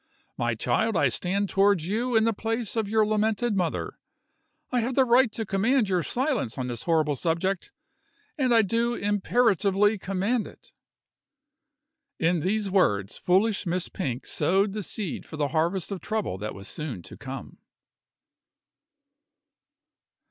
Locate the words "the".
2.23-2.33, 4.95-5.05, 14.73-14.81, 15.37-15.49